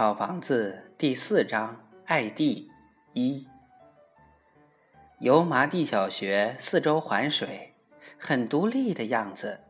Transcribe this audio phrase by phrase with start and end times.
[0.00, 2.70] 草房子第四章艾地
[3.12, 3.46] 一。
[5.18, 7.74] 油麻地小学四周环水，
[8.16, 9.60] 很独立的样子。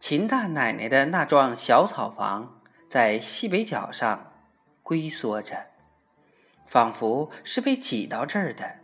[0.00, 4.32] 秦大奶奶的那幢小草房在西北角上
[4.82, 5.66] 龟缩着，
[6.64, 8.76] 仿佛是被挤到这儿的，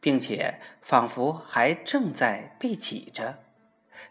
[0.00, 3.38] 并且仿佛还正在被挤着，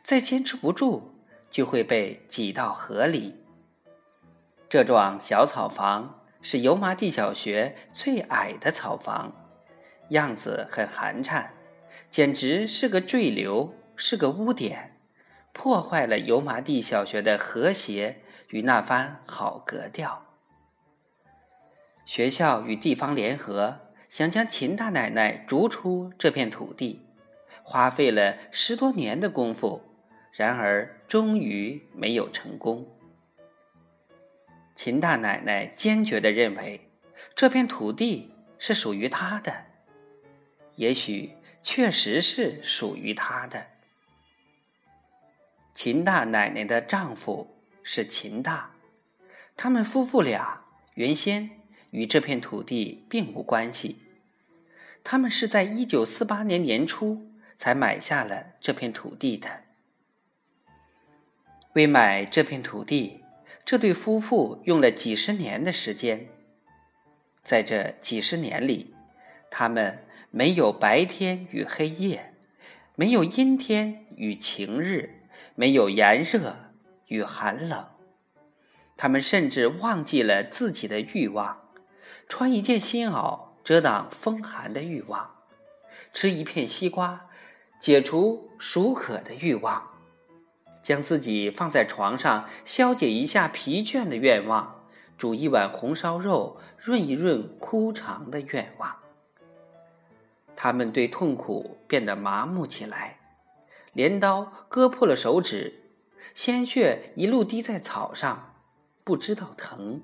[0.03, 1.13] 再坚持不住
[1.51, 3.43] 就会被挤到河里。
[4.70, 9.34] 这幢小草房是油麻地小学最矮的草房，
[10.09, 11.48] 样子很寒碜，
[12.09, 14.98] 简直是个坠流，是个污点，
[15.53, 20.26] 破坏了油麻地小学的和谐与那番好格调。
[22.05, 23.79] 学校与地方联合，
[24.09, 27.05] 想将秦大奶奶逐出这片土地，
[27.63, 29.81] 花费了十多年的功夫，
[30.34, 32.85] 然而终于没有成功。
[34.88, 36.90] 秦大奶奶坚决地认为，
[37.35, 39.66] 这片土地是属于她的。
[40.77, 43.68] 也许确实是属于她的。
[45.76, 48.71] 秦大奶奶的丈夫是秦大，
[49.57, 50.63] 他们夫妇俩
[50.94, 51.49] 原先
[51.91, 53.99] 与这片土地并无关系。
[55.04, 59.49] 他们是在一九四八年年初才买下了这片土地的。
[61.74, 63.26] 为买这片土地。
[63.68, 66.29] 这对夫妇用了几十年的时间，
[67.44, 68.96] 在这几十年里，
[69.51, 72.34] 他们没有白天与黑夜，
[72.95, 75.19] 没有阴天与晴日，
[75.56, 76.56] 没有炎热
[77.07, 77.85] 与寒冷。
[78.95, 81.69] 他们甚至忘记了自己的欲望：
[82.29, 85.35] 穿一件新袄遮挡风寒的欲望，
[86.13, 87.28] 吃一片西瓜
[87.81, 89.91] 解除暑渴的欲望。
[90.88, 94.85] 将自己放在床上消解一下疲倦的愿望，
[95.18, 98.96] 煮一碗红烧肉润一润枯肠的愿望。
[100.56, 103.19] 他们对痛苦变得麻木起来，
[103.91, 105.91] 镰刀割破了手指，
[106.34, 108.53] 鲜血一路滴在草上，
[109.03, 110.01] 不知道疼。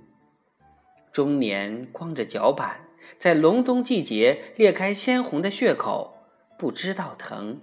[1.13, 2.81] 中年光着脚板，
[3.17, 6.17] 在隆冬季节裂开鲜红的血口，
[6.57, 7.61] 不知道疼。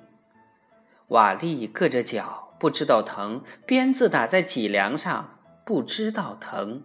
[1.08, 2.46] 瓦砾硌着脚。
[2.60, 6.84] 不知道疼，鞭子打在脊梁上，不知道疼。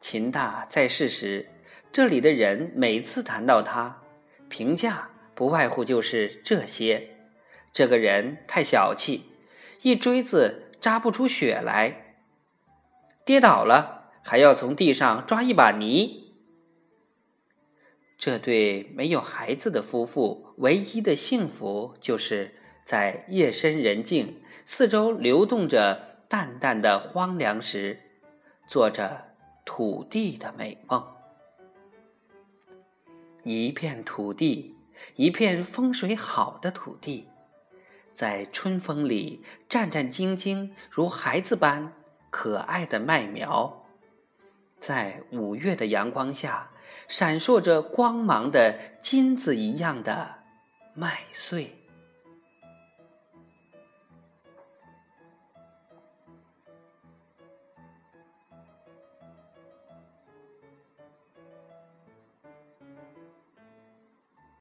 [0.00, 1.50] 秦大在世时，
[1.92, 4.00] 这里的人每次谈到他，
[4.48, 7.10] 评价不外乎就是这些：
[7.74, 9.26] 这个人太小气，
[9.82, 12.16] 一锥子扎不出血来；
[13.26, 16.32] 跌倒了还要从地上抓一把泥。
[18.16, 22.54] 这对没有孩子的夫妇，唯一的幸福就是。
[22.84, 28.00] 在夜深人静、四周流动着淡淡的荒凉时，
[28.66, 29.34] 做着
[29.64, 31.06] 土地的美梦。
[33.44, 34.76] 一片土地，
[35.16, 37.28] 一片风水好的土地，
[38.12, 41.92] 在春风里战战兢兢，如孩子般
[42.30, 43.84] 可爱的麦苗，
[44.78, 46.70] 在五月的阳光下
[47.08, 50.36] 闪烁着光芒的金子一样的
[50.94, 51.81] 麦穗。